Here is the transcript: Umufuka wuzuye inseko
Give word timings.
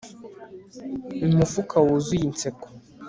Umufuka 1.25 1.75
wuzuye 1.85 2.23
inseko 2.29 2.65